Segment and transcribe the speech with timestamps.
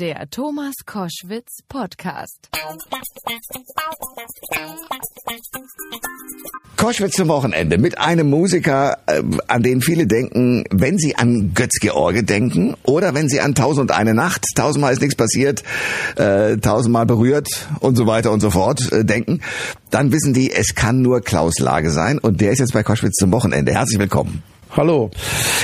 [0.00, 2.48] Der Thomas Koschwitz Podcast.
[6.78, 12.22] Koschwitz zum Wochenende mit einem Musiker, äh, an den viele denken, wenn sie an Götz-George
[12.22, 15.64] denken oder wenn sie an Tausend eine Nacht, tausendmal ist nichts passiert,
[16.16, 19.42] äh, tausendmal berührt und so weiter und so fort äh, denken,
[19.90, 23.16] dann wissen die, es kann nur Klaus Lage sein und der ist jetzt bei Koschwitz
[23.16, 23.74] zum Wochenende.
[23.74, 24.42] Herzlich willkommen.
[24.76, 25.10] Hallo.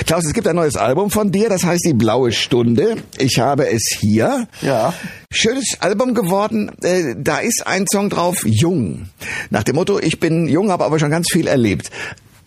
[0.05, 2.97] Klaus, es gibt ein neues Album von dir, das heißt Die Blaue Stunde.
[3.19, 4.49] Ich habe es hier.
[4.63, 4.95] Ja.
[5.31, 6.73] Schönes Album geworden.
[6.83, 9.09] Äh, da ist ein Song drauf, Jung.
[9.51, 11.91] Nach dem Motto, ich bin jung, habe aber schon ganz viel erlebt.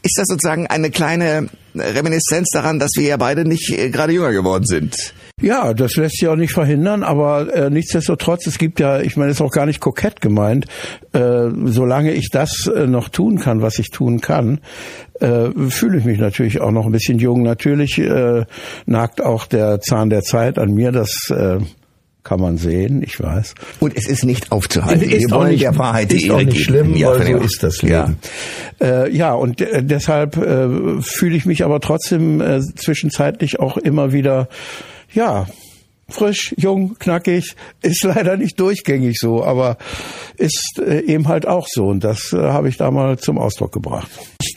[0.01, 4.33] Ist das sozusagen eine kleine Reminiszenz daran, dass wir ja beide nicht äh, gerade jünger
[4.33, 5.13] geworden sind?
[5.41, 9.31] Ja, das lässt sich auch nicht verhindern, aber äh, nichtsdestotrotz, es gibt ja, ich meine,
[9.31, 10.65] es ist auch gar nicht kokett gemeint,
[11.13, 14.59] äh, solange ich das äh, noch tun kann, was ich tun kann,
[15.19, 17.43] äh, fühle ich mich natürlich auch noch ein bisschen jung.
[17.43, 18.45] Natürlich äh,
[18.85, 21.59] nagt auch der Zahn der Zeit an mir, das äh,
[22.23, 23.55] kann man sehen, ich weiß.
[23.79, 25.01] Und es ist nicht aufzuhalten.
[25.09, 27.25] Ist wir auch wollen nicht, der Wahrheit die ist Ehre auch nicht schlimm, Ja, weil
[27.25, 28.05] so ist das Ja.
[28.05, 28.17] Leben.
[28.81, 34.11] Äh, ja, und äh, deshalb äh, fühle ich mich aber trotzdem äh, zwischenzeitlich auch immer
[34.11, 34.47] wieder,
[35.13, 35.47] ja,
[36.09, 39.77] frisch, jung, knackig, ist leider nicht durchgängig so, aber
[40.37, 43.71] ist äh, eben halt auch so und das äh, habe ich da mal zum Ausdruck
[43.71, 44.09] gebracht.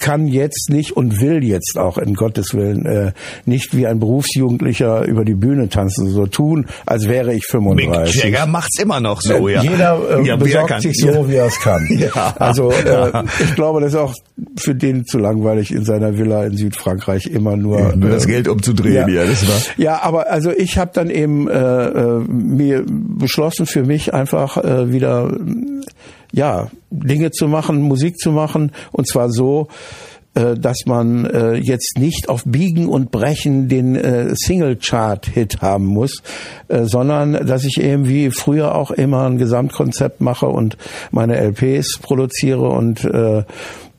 [0.03, 3.13] Ich kann jetzt nicht und will jetzt auch in Gottes Willen äh,
[3.47, 8.25] nicht wie ein Berufsjugendlicher über die Bühne tanzen, so tun, als wäre ich Mick 35.
[8.25, 9.63] Jagger macht's immer noch so, ja.
[9.63, 11.29] Jeder äh, Ja, besorgt sich so, ja.
[11.29, 11.87] wie er es kann.
[12.03, 12.35] Ja.
[12.37, 14.15] Also äh, ich glaube, das ist auch
[14.57, 18.49] für den zu langweilig in seiner Villa in Südfrankreich immer nur, Nur das äh, Geld
[18.49, 19.61] umzudrehen, ja, das war.
[19.77, 24.91] ja, aber also ich habe dann eben äh, äh, mir beschlossen für mich einfach äh,
[24.91, 25.31] wieder
[26.33, 28.73] ja Dinge zu machen, Musik zu machen.
[28.91, 29.69] Und zwar so
[30.35, 36.23] äh, dass man äh, jetzt nicht auf Biegen und Brechen den äh, Single-Chart-Hit haben muss,
[36.69, 40.79] sondern dass ich eben wie früher auch immer ein Gesamtkonzept mache und
[41.11, 43.07] meine LPs produziere und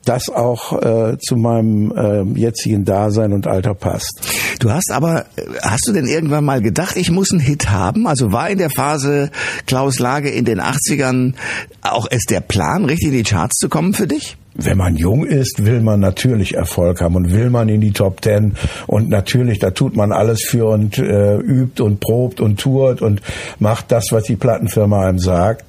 [0.04, 4.20] das auch äh, zu meinem äh, jetzigen Dasein und Alter passt.
[4.60, 8.06] Du hast aber, äh, hast du denn irgendwann mal gedacht, ich muss einen Hit haben?
[8.06, 9.30] Also war in der Phase
[9.66, 11.34] Klaus Lage in den 80ern
[11.82, 14.36] auch es der Plan, richtig in die Charts zu kommen für dich?
[14.56, 18.20] Wenn man jung ist, will man natürlich Erfolg haben und will man in die Top
[18.20, 18.54] Ten
[18.86, 23.20] und natürlich, da tut man alles für und äh, übt und probt und tourt und
[23.58, 25.64] macht das, was die Plattenfirma einem sagt.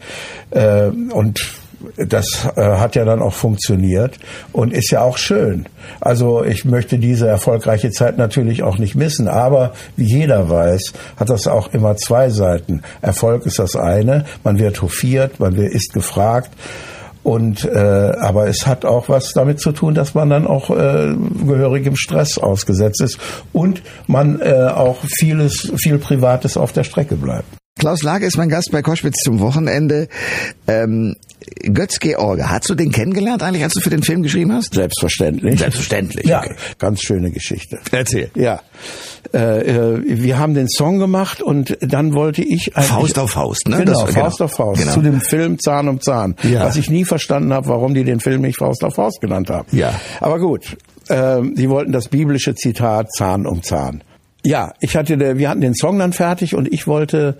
[0.52, 1.40] Äh, und
[1.98, 4.18] das äh, hat ja dann auch funktioniert
[4.52, 5.66] und ist ja auch schön.
[6.02, 11.30] Also ich möchte diese erfolgreiche Zeit natürlich auch nicht missen, aber wie jeder weiß, hat
[11.30, 12.82] das auch immer zwei Seiten.
[13.02, 16.52] Erfolg ist das eine, man wird hofiert, man ist gefragt.
[17.24, 21.16] Und äh, aber es hat auch was damit zu tun, dass man dann auch äh,
[21.44, 23.18] gehörigem Stress ausgesetzt ist
[23.52, 27.48] und man äh, auch vieles, viel Privates auf der Strecke bleibt.
[27.78, 30.08] Klaus Lage ist mein Gast bei Koschwitz zum Wochenende.
[30.66, 31.18] Ähm,
[31.74, 34.74] Götz George, hast du den kennengelernt eigentlich, als du für den Film geschrieben hast?
[34.74, 35.60] Selbstverständlich.
[35.60, 36.56] Selbstverständlich, Ja, okay.
[36.80, 37.80] ganz schöne Geschichte.
[37.92, 38.32] Erzähl.
[38.34, 38.62] Ja,
[39.34, 43.80] äh, äh, wir haben den Song gemacht und dann wollte ich Faust auf Faust, ne?
[43.80, 44.20] Genau, Das- genau.
[44.24, 44.94] Faust auf Faust Genau.
[44.94, 46.62] zu dem Film Zahn um Zahn, Ja.
[46.64, 49.68] was ich nie verstanden habe, warum die den Film nicht Faust auf Faust genannt haben.
[49.78, 49.94] Ja.
[50.22, 50.78] aber gut,
[51.10, 54.02] ähm, sie wollten das biblische Zitat Zahn um Zahn.
[54.46, 57.36] Ja, ich hatte, wir hatten den Song dann fertig und ich wollte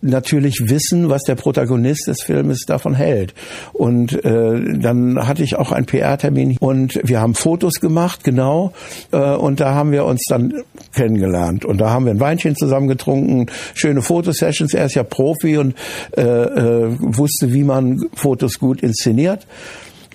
[0.00, 3.34] natürlich wissen, was der Protagonist des Filmes davon hält.
[3.72, 8.72] Und äh, dann hatte ich auch einen PR-Termin und wir haben Fotos gemacht, genau.
[9.10, 10.62] Äh, und da haben wir uns dann
[10.94, 11.64] kennengelernt.
[11.64, 14.72] Und da haben wir ein Weinchen zusammen getrunken, schöne Fotosessions.
[14.72, 15.74] Er ist ja Profi und
[16.16, 19.48] äh, äh, wusste, wie man Fotos gut inszeniert.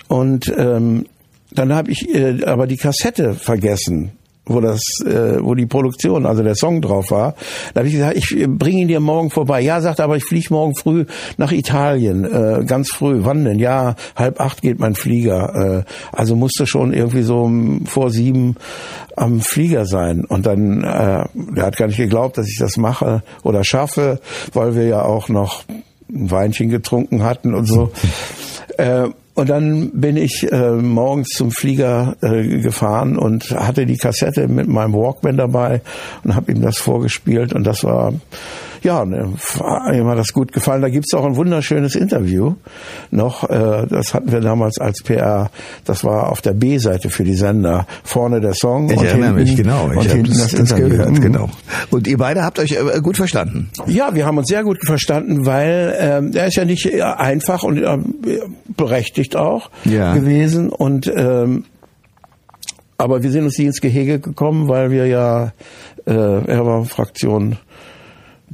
[0.08, 1.04] Und ähm,
[1.50, 4.12] dann habe ich äh, aber die Kassette vergessen
[4.44, 7.34] wo das, äh, wo die Produktion, also der Song drauf war.
[7.74, 9.60] Da habe ich gesagt, ich bringe ihn dir morgen vorbei.
[9.60, 11.04] Ja, sagt er, aber ich fliege morgen früh
[11.36, 13.20] nach Italien, äh, ganz früh.
[13.22, 13.58] Wann denn?
[13.58, 15.84] Ja, halb acht geht mein Flieger.
[15.84, 18.56] Äh, also musste schon irgendwie so um vor sieben
[19.16, 20.24] am Flieger sein.
[20.24, 24.20] Und dann, äh, der hat gar nicht geglaubt, dass ich das mache oder schaffe,
[24.52, 25.64] weil wir ja auch noch
[26.10, 27.92] ein Weinchen getrunken hatten und so.
[28.78, 34.46] Äh, und dann bin ich äh, morgens zum Flieger äh, gefahren und hatte die Kassette
[34.46, 35.80] mit meinem Walkman dabei
[36.22, 37.54] und habe ihm das vorgespielt.
[37.54, 38.12] Und das war
[38.82, 40.82] ja, ne, war ihm hat das gut gefallen.
[40.82, 42.54] Da gibt's auch ein wunderschönes Interview
[43.10, 43.48] noch.
[43.48, 45.50] Äh, das hatten wir damals als PR.
[45.84, 47.86] Das war auf der B-Seite für die Sender.
[48.04, 48.90] Vorne der Song.
[48.90, 49.84] Ich und erinnere hinten, mich, genau.
[49.84, 50.88] Und Ich habe das, das, Interview.
[50.88, 51.20] gehört, Mhm.
[51.20, 51.48] genau.
[51.90, 53.70] Und ihr beide habt euch äh, gut verstanden.
[53.86, 57.62] Ja, wir haben uns sehr gut verstanden, weil ähm, er ist ja nicht äh, einfach
[57.62, 57.98] und äh,
[58.76, 60.14] berechtigt auch Ja.
[60.14, 61.64] gewesen und ähm,
[62.98, 65.52] aber wir sind uns nie ins Gehege gekommen, weil wir ja
[66.06, 67.56] äh, er war Fraktion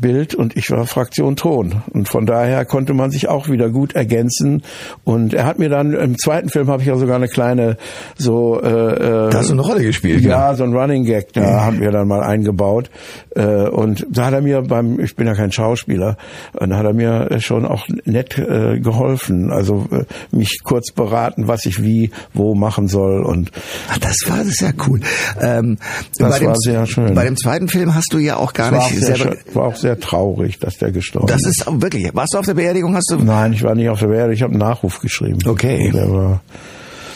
[0.01, 1.83] Bild und ich war Fraktion Ton.
[1.93, 4.63] Und von daher konnte man sich auch wieder gut ergänzen.
[5.05, 7.77] Und er hat mir dann im zweiten Film habe ich ja sogar eine kleine
[8.17, 10.23] so äh, da hast du eine Rolle gespielt.
[10.23, 10.55] Ja, ja.
[10.55, 11.61] so ein Running Gag, da mhm.
[11.61, 12.91] haben wir dann mal eingebaut.
[13.35, 16.17] Äh, und da hat er mir beim, ich bin ja kein Schauspieler,
[16.55, 19.51] und da hat er mir schon auch nett äh, geholfen.
[19.51, 20.05] Also äh,
[20.35, 23.23] mich kurz beraten, was ich wie, wo machen soll.
[23.23, 23.53] Und
[23.91, 25.01] Ach, das war das ja cool.
[25.41, 25.79] Ähm,
[26.19, 27.15] das war dem, sehr schön.
[27.15, 29.37] Bei dem zweiten Film hast du ja auch gar nicht selber.
[29.45, 31.47] Sehr, war auch sehr traurig, dass der gestorben ist.
[31.47, 32.15] Das ist wirklich.
[32.15, 32.95] Warst du auf der Beerdigung?
[32.95, 33.17] Hast du?
[33.17, 34.35] Nein, ich war nicht auf der Beerdigung.
[34.35, 35.39] Ich habe einen Nachruf geschrieben.
[35.47, 35.91] Okay.
[35.93, 36.41] Der war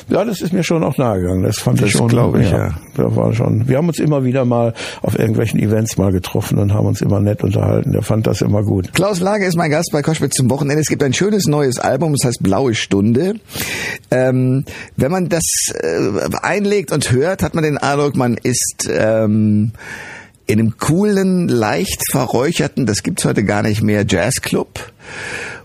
[0.09, 1.43] ja, das ist mir schon auch nahegegangen.
[1.43, 2.67] Das fand das ich schon, glaube ich, ja.
[2.67, 2.75] ja.
[2.97, 3.69] Da war schon.
[3.69, 7.21] Wir haben uns immer wieder mal auf irgendwelchen Events mal getroffen und haben uns immer
[7.21, 7.93] nett unterhalten.
[7.93, 8.93] Der fand das immer gut.
[8.93, 10.83] Klaus Lage ist mein Gast bei Koschwitz zum Wochenende.
[10.83, 13.35] Es gibt ein schönes neues Album, das heißt Blaue Stunde.
[14.11, 14.65] Ähm,
[14.97, 15.45] wenn man das
[15.75, 16.11] äh,
[16.43, 19.73] einlegt und hört, hat man den Eindruck, man ist ähm,
[20.53, 24.93] in einem coolen, leicht verräucherten, das gibt's heute gar nicht mehr, Jazzclub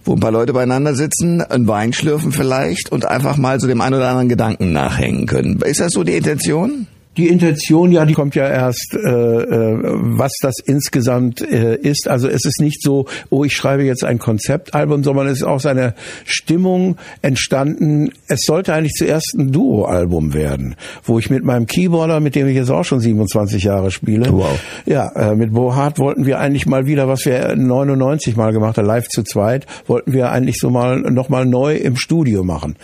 [0.07, 3.81] wo ein paar Leute beieinander sitzen, ein Wein schlürfen vielleicht und einfach mal so dem
[3.81, 5.62] einen oder anderen Gedanken nachhängen können.
[5.62, 6.88] Ist das so die Intention?
[7.17, 12.07] Die Intention, ja, die kommt ja erst, äh, äh, was das insgesamt äh, ist.
[12.07, 15.59] Also es ist nicht so, oh, ich schreibe jetzt ein Konzeptalbum, sondern es ist auch
[15.59, 18.11] seine Stimmung entstanden.
[18.27, 22.55] Es sollte eigentlich zuerst ein Duo-Album werden, wo ich mit meinem Keyboarder, mit dem ich
[22.55, 24.59] jetzt auch schon 27 Jahre spiele, wow.
[24.85, 28.85] ja, äh, mit Bohart wollten wir eigentlich mal wieder, was wir 99 mal gemacht haben,
[28.85, 32.75] live zu zweit, wollten wir eigentlich so mal noch mal neu im Studio machen.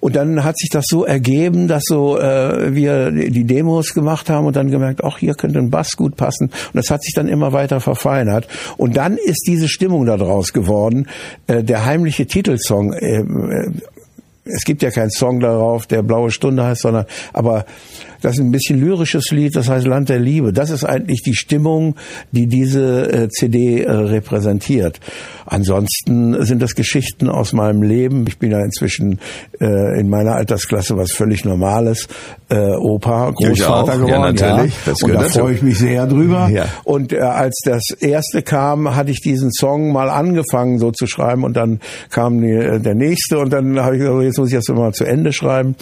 [0.00, 4.46] Und dann hat sich das so ergeben, dass so äh, wir die Demos gemacht haben
[4.46, 6.46] und dann gemerkt, ach, hier könnte ein Bass gut passen.
[6.46, 8.48] Und das hat sich dann immer weiter verfeinert.
[8.76, 11.08] Und dann ist diese Stimmung daraus geworden.
[11.46, 13.72] Äh, der heimliche Titelsong, äh, äh,
[14.44, 17.66] es gibt ja keinen Song darauf, der Blaue Stunde heißt, sondern aber
[18.20, 20.52] das ist ein bisschen lyrisches Lied, das heißt Land der Liebe.
[20.52, 21.96] Das ist eigentlich die Stimmung,
[22.32, 25.00] die diese äh, CD äh, repräsentiert.
[25.46, 28.24] Ansonsten sind das Geschichten aus meinem Leben.
[28.28, 29.20] Ich bin ja inzwischen
[29.60, 32.08] äh, in meiner Altersklasse was völlig Normales.
[32.52, 34.08] Opa, Großvater geworden.
[34.10, 34.74] Ja, natürlich.
[34.84, 34.92] Ja.
[35.04, 36.48] Und da freue ich mich sehr drüber.
[36.48, 36.66] Ja.
[36.82, 41.56] Und als das erste kam, hatte ich diesen Song mal angefangen so zu schreiben und
[41.56, 41.78] dann
[42.10, 45.04] kam die, der nächste und dann habe ich gesagt, jetzt muss ich das immer zu
[45.04, 45.76] Ende schreiben.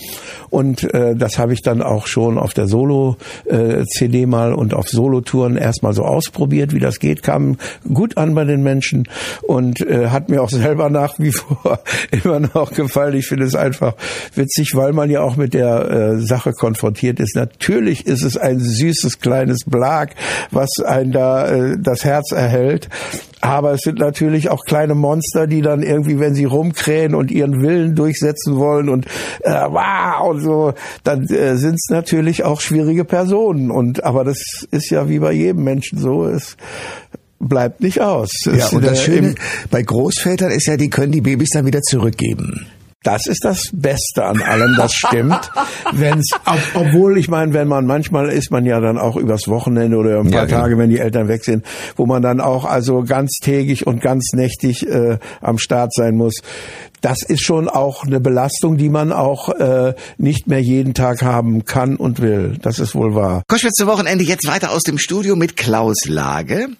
[0.50, 5.56] Und das habe ich dann auch schon schon auf der Solo-CD mal und auf Solo-Touren
[5.56, 7.56] erstmal so ausprobiert, wie das geht, kam
[7.90, 9.08] gut an bei den Menschen
[9.42, 11.80] und äh, hat mir auch selber nach wie vor
[12.10, 13.16] immer noch gefallen.
[13.16, 13.94] Ich finde es einfach
[14.34, 17.34] witzig, weil man ja auch mit der äh, Sache konfrontiert ist.
[17.34, 20.14] Natürlich ist es ein süßes kleines Blag,
[20.50, 22.90] was ein da äh, das Herz erhält.
[23.40, 27.62] Aber es sind natürlich auch kleine Monster, die dann irgendwie, wenn sie rumkrähen und ihren
[27.62, 29.06] Willen durchsetzen wollen und
[29.40, 30.74] äh, wow und so,
[31.04, 33.70] dann äh, sind es natürlich auch schwierige Personen.
[33.70, 36.26] Und aber das ist ja wie bei jedem Menschen so.
[36.26, 36.56] Es
[37.38, 38.30] bleibt nicht aus.
[38.46, 39.34] Ja, und das Schöne
[39.70, 42.66] bei Großvätern ist ja, die können die Babys dann wieder zurückgeben.
[43.04, 45.52] Das ist das Beste an allem, das stimmt.
[45.92, 49.96] Wenn's, ob, obwohl ich meine, wenn man manchmal ist man ja dann auch übers Wochenende
[49.96, 50.60] oder ein paar ja, genau.
[50.62, 51.64] Tage, wenn die Eltern weg sind,
[51.94, 56.34] wo man dann auch also ganztägig und ganz nächtig äh, am Start sein muss.
[57.00, 61.64] Das ist schon auch eine Belastung, die man auch äh, nicht mehr jeden Tag haben
[61.64, 62.58] kann und will.
[62.60, 63.44] Das ist wohl wahr.
[63.46, 66.70] Koschwitz Wochenende jetzt weiter aus dem Studio mit Klaus Lage.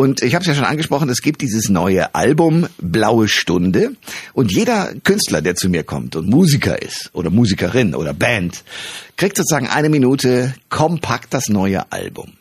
[0.00, 3.90] Und ich habe es ja schon angesprochen, es gibt dieses neue Album Blaue Stunde.
[4.32, 8.64] Und jeder Künstler, der zu mir kommt und Musiker ist oder Musikerin oder Band,
[9.18, 12.32] kriegt sozusagen eine Minute kompakt das neue Album.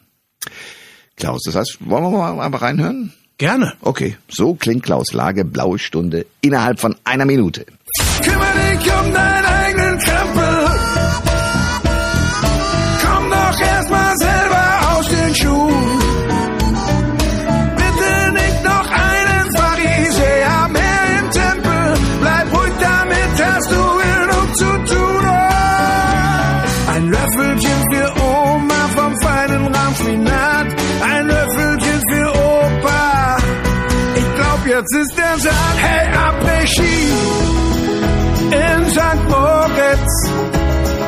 [1.17, 3.11] Klaus, das heißt, wollen wir mal einfach reinhören?
[3.37, 3.73] Gerne.
[3.81, 7.65] Okay, so klingt Klaus Lage Blaue Stunde innerhalb von einer Minute.
[8.23, 9.38] Kümmere dich um deinen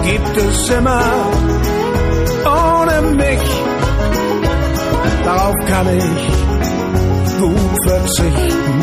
[0.04, 1.02] gibt es immer
[2.46, 3.62] ohne mich.
[5.24, 8.82] Darauf kann ich gut verzichten.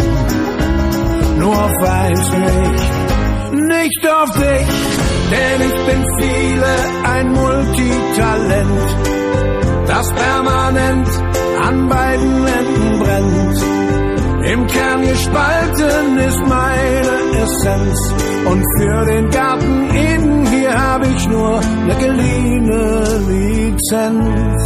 [1.39, 2.93] Nur auf eins nicht,
[3.53, 4.69] nicht auf dich,
[5.31, 6.73] denn ich bin viele,
[7.05, 8.81] ein Multitalent,
[9.87, 11.09] das permanent
[11.63, 13.79] an beiden Enden brennt.
[14.53, 17.99] Im Kern gespalten ist meine Essenz.
[18.47, 20.48] Und für den Garten innen
[23.93, 24.63] Lizenz.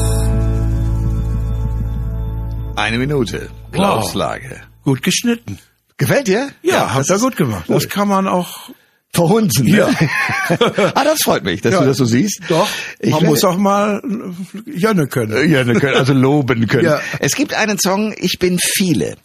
[2.75, 3.50] Eine Minute.
[3.71, 4.61] Klaus Lage.
[4.85, 5.59] Gut geschnitten.
[5.97, 6.49] Gefällt dir?
[6.62, 7.67] Ja, habt das ihr gut gemacht.
[7.69, 8.71] Das kann man auch
[9.14, 9.67] Verhunzen.
[9.69, 9.88] Ja.
[9.88, 10.09] Ne?
[10.95, 11.81] ah, das freut mich, dass Ja.
[11.83, 12.41] du das so siehst.
[12.49, 12.67] Doch,
[12.99, 14.02] Ich man muss auch mal
[14.67, 15.49] äh, Jönne können.
[15.50, 16.87] Ja, ne, können- also loben können.
[16.87, 17.00] Ja.
[17.21, 19.17] Es gibt einen Song, Ich bin viele.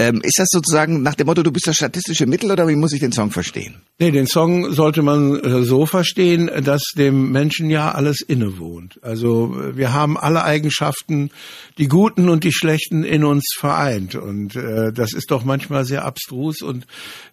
[0.00, 2.94] Ähm, ist das sozusagen nach dem Motto, du bist das statistische Mittel oder wie muss
[2.94, 3.82] ich den Song verstehen?
[3.98, 8.98] Nee, den Song sollte man äh, so verstehen, dass dem Menschen ja alles innewohnt.
[9.02, 11.30] Also äh, wir haben alle Eigenschaften,
[11.76, 14.14] die guten und die schlechten in uns vereint.
[14.14, 16.86] Und äh, das ist doch manchmal sehr abstrus und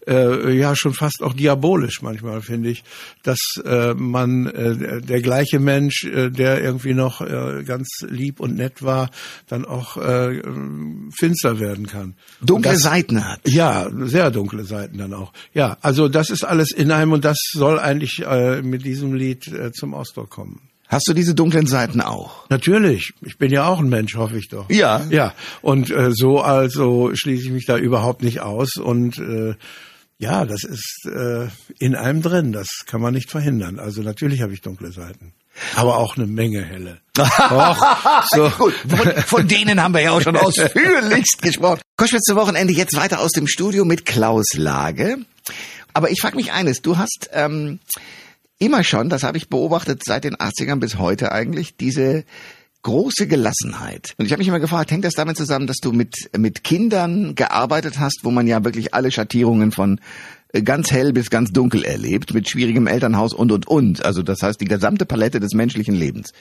[0.05, 2.83] äh, ja schon fast auch diabolisch manchmal, finde ich,
[3.23, 8.57] dass äh, man äh, der gleiche Mensch, äh, der irgendwie noch äh, ganz lieb und
[8.57, 9.09] nett war,
[9.47, 10.41] dann auch äh,
[11.17, 12.15] finster werden kann.
[12.41, 13.39] Und Dunkle das- Seiten hat.
[13.47, 15.33] ja, sehr dunkle Seiten dann auch.
[15.53, 19.47] Ja, also das ist alles in einem und das soll eigentlich äh, mit diesem Lied
[19.47, 20.61] äh, zum Ausdruck kommen.
[20.89, 22.49] Hast du diese dunklen Seiten auch?
[22.49, 24.69] Natürlich, ich bin ja auch ein Mensch, hoffe ich doch.
[24.69, 25.05] Ja.
[25.09, 29.55] Ja, und äh, so also schließe ich mich da überhaupt nicht aus und äh,
[30.19, 31.47] ja, das ist äh,
[31.79, 33.79] in einem drin, das kann man nicht verhindern.
[33.79, 35.33] Also natürlich habe ich dunkle Seiten,
[35.75, 36.99] aber auch eine Menge helle.
[37.17, 37.85] Och,
[38.29, 38.49] so.
[38.57, 41.81] Gut, von, von denen haben wir ja auch schon ausführlichst gesprochen.
[41.95, 45.17] Koschwitz zum Wochenende jetzt weiter aus dem Studio mit Klaus Lage.
[45.93, 47.79] Aber ich frage mich eines, du hast ähm,
[48.59, 52.23] immer schon, das habe ich beobachtet seit den 80ern bis heute eigentlich, diese
[52.83, 54.13] große Gelassenheit.
[54.17, 57.35] Und ich habe mich immer gefragt, hängt das damit zusammen, dass du mit, mit Kindern
[57.35, 59.99] gearbeitet hast, wo man ja wirklich alle Schattierungen von
[60.63, 64.03] ganz hell bis ganz dunkel erlebt, mit schwierigem Elternhaus und, und, und.
[64.05, 66.31] Also das heißt, die gesamte Palette des menschlichen Lebens.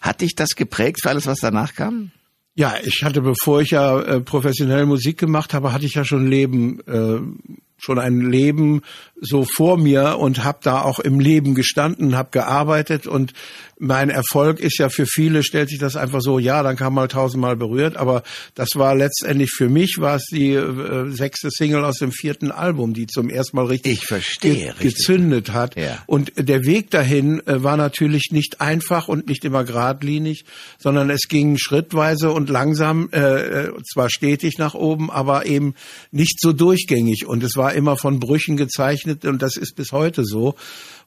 [0.00, 2.10] Hat dich das geprägt für alles, was danach kam?
[2.54, 6.26] Ja, ich hatte, bevor ich ja äh, professionell Musik gemacht habe, hatte ich ja schon
[6.26, 7.20] Leben, äh,
[7.80, 8.82] schon ein Leben
[9.20, 13.32] so vor mir und habe da auch im Leben gestanden, habe gearbeitet und
[13.80, 17.08] mein Erfolg ist ja für viele, stellt sich das einfach so, ja, dann kam mal
[17.08, 18.22] tausendmal berührt, aber
[18.54, 22.92] das war letztendlich für mich, war es die äh, sechste Single aus dem vierten Album,
[22.92, 24.96] die zum ersten Mal richtig, Ich verstehe, richtig.
[24.96, 25.76] gezündet hat.
[25.76, 26.02] Ja.
[26.06, 30.44] Und der Weg dahin äh, war natürlich nicht einfach und nicht immer geradlinig,
[30.78, 35.74] sondern es ging schrittweise und langsam, äh, äh, zwar stetig nach oben, aber eben
[36.10, 37.26] nicht so durchgängig.
[37.26, 40.54] Und es war immer von Brüchen gezeichnet und das ist bis heute so.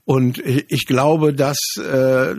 [0.05, 2.35] Und ich glaube, dass äh,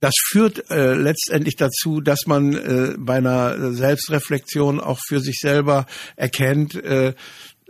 [0.00, 5.86] das führt äh, letztendlich dazu, dass man äh, bei einer Selbstreflexion auch für sich selber
[6.16, 7.14] erkennt, äh,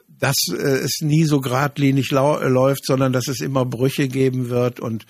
[0.06, 4.78] dass äh, es nie so geradlinig äh, läuft, sondern dass es immer Brüche geben wird
[4.78, 5.06] und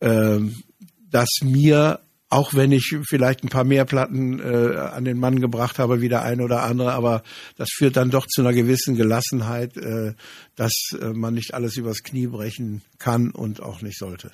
[0.00, 0.62] ähm,
[1.10, 2.00] dass mir,
[2.32, 6.08] auch wenn ich vielleicht ein paar mehr Platten äh, an den Mann gebracht habe, wie
[6.08, 7.22] der eine oder andere, aber
[7.56, 10.14] das führt dann doch zu einer gewissen Gelassenheit, äh,
[10.56, 14.30] dass äh, man nicht alles übers Knie brechen kann und auch nicht sollte.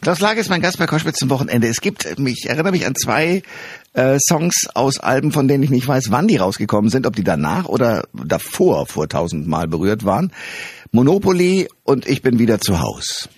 [0.00, 1.66] Klaus Lage ist mein Gast bei Koschwitz zum Wochenende.
[1.66, 3.42] Es gibt, ich erinnere mich an zwei
[3.94, 7.24] äh, Songs aus Alben, von denen ich nicht weiß, wann die rausgekommen sind, ob die
[7.24, 10.32] danach oder davor vor tausendmal berührt waren.
[10.92, 13.28] Monopoly und Ich bin wieder zu Haus.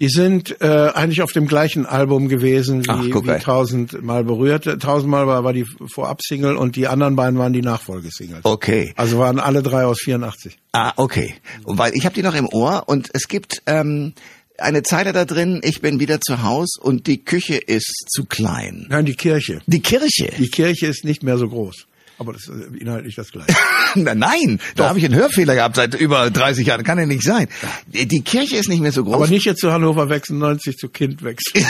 [0.00, 3.38] Die sind äh, eigentlich auf dem gleichen Album gewesen Ach, wie, guck wie mal.
[3.38, 4.64] tausendmal berührt.
[4.80, 8.44] Tausendmal war, war die Vorab-Single und die anderen beiden waren die Nachfolgesingles.
[8.44, 8.94] Okay.
[8.96, 10.58] Also waren alle drei aus 84.
[10.72, 11.34] Ah, okay.
[11.64, 14.14] Weil ich habe die noch im Ohr und es gibt ähm,
[14.58, 18.86] eine Zeile da drin, ich bin wieder zu Haus und die Küche ist zu klein.
[18.88, 19.60] Nein, die Kirche.
[19.66, 20.32] Die Kirche?
[20.38, 21.86] Die Kirche ist nicht mehr so groß.
[22.22, 23.52] Aber das ist äh, inhaltlich das Gleiche.
[23.96, 26.84] Nein, da habe ich einen Hörfehler gehabt seit über 30 Jahren.
[26.84, 27.48] Kann ja nicht sein.
[27.86, 29.14] Die Kirche ist nicht mehr so groß.
[29.14, 31.66] Aber nicht jetzt zu Hannover 96 zu Kind wechseln.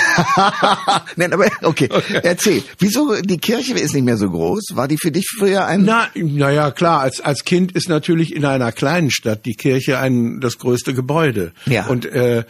[1.17, 1.89] Nein, aber okay.
[2.23, 2.63] Erzähl.
[2.79, 4.73] Wieso die Kirche ist nicht mehr so groß?
[4.75, 7.01] War die für dich früher ein Na, na ja, klar.
[7.01, 11.53] Als als Kind ist natürlich in einer kleinen Stadt die Kirche ein das größte Gebäude.
[11.65, 11.87] Ja.
[11.87, 12.45] Und äh,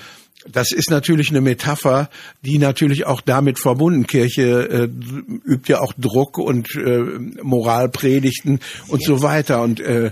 [0.51, 2.11] das ist natürlich eine Metapher,
[2.45, 4.07] die natürlich auch damit verbunden.
[4.07, 7.01] Kirche äh, übt ja auch Druck und äh,
[7.43, 9.63] Moralpredigten und so weiter.
[9.63, 10.11] Und äh,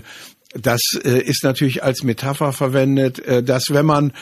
[0.53, 4.13] das äh, ist natürlich als Metapher verwendet, äh, dass wenn man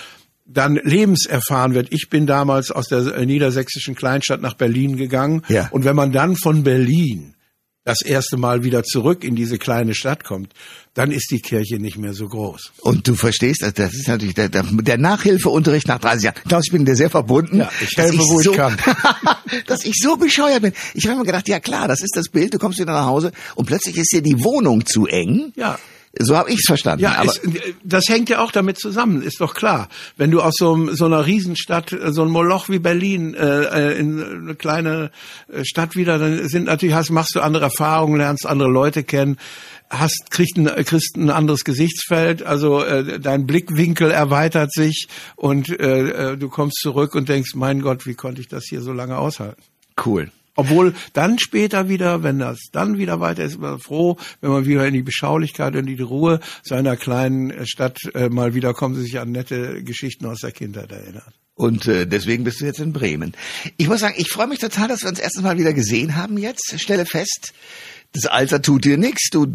[0.52, 1.90] dann lebenserfahren wird.
[1.92, 5.44] Ich bin damals aus der äh, niedersächsischen Kleinstadt nach Berlin gegangen.
[5.48, 5.70] Ja.
[5.72, 7.36] Und wenn man dann von Berlin
[7.86, 10.54] das erste Mal wieder zurück in diese kleine Stadt kommt,
[10.94, 12.72] dann ist die Kirche nicht mehr so groß.
[12.82, 16.36] Und du verstehst, also das ist natürlich der, der, Nachhilfeunterricht nach 30 Jahren.
[16.48, 17.60] Klaus, ich bin dir sehr verbunden.
[17.60, 18.78] Ja, ich helfe, wo ich so, kann.
[19.68, 20.74] dass ich so bescheuert bin.
[20.94, 23.32] Ich habe mir gedacht, ja klar, das ist das Bild, du kommst wieder nach Hause
[23.56, 25.54] und plötzlich ist dir die Wohnung zu eng.
[25.56, 25.80] Ja.
[26.18, 27.04] So habe ich's verstanden.
[27.04, 27.42] Ja, aber es,
[27.84, 29.90] das hängt ja auch damit zusammen, ist doch klar.
[30.18, 34.00] Wenn du aus so, so einer Riesenstadt, äh, so ein Moloch wie Berlin, äh, äh,
[34.00, 35.12] in eine kleine
[35.52, 39.38] äh, Stadt wieder, dann sind natürlich, hast, machst du andere Erfahrungen, lernst andere Leute kennen,
[39.90, 46.32] hast, kriegst ein, kriegst ein anderes Gesichtsfeld, also äh, dein Blickwinkel erweitert sich und äh,
[46.32, 49.18] äh, du kommst zurück und denkst, mein Gott, wie konnte ich das hier so lange
[49.18, 49.62] aushalten?
[50.06, 50.32] cool.
[50.60, 54.86] Obwohl dann später wieder, wenn das dann wieder weiter ist, man froh, wenn man wieder
[54.86, 59.32] in die Beschaulichkeit und in die Ruhe seiner kleinen Stadt äh, mal wiederkommt, sich an
[59.32, 61.34] nette Geschichten aus der Kindheit erinnert.
[61.56, 63.34] Und äh, deswegen bist du jetzt in Bremen.
[63.78, 66.38] Ich muss sagen, ich freue mich total, dass wir uns erstens mal wieder gesehen haben
[66.38, 66.78] jetzt.
[66.78, 67.54] Stelle fest,
[68.14, 69.30] das Alter tut dir nichts.
[69.30, 69.48] Du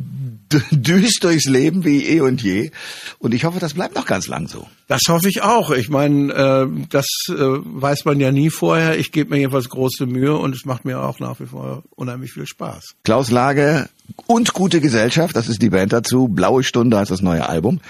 [0.70, 2.70] düst durchs Leben wie eh und je.
[3.18, 4.68] Und ich hoffe, das bleibt noch ganz lang so.
[4.86, 5.70] Das hoffe ich auch.
[5.70, 8.98] Ich meine, äh, das äh, weiß man ja nie vorher.
[8.98, 12.32] Ich gebe mir jedenfalls große Mühe und es macht mir auch nach wie vor unheimlich
[12.32, 12.94] viel Spaß.
[13.02, 13.88] Klaus Lage
[14.26, 16.28] und Gute Gesellschaft, das ist die Band dazu.
[16.28, 17.80] Blaue Stunde heißt das neue Album.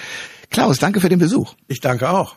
[0.50, 1.54] Klaus, danke für den Besuch.
[1.68, 2.36] Ich danke auch.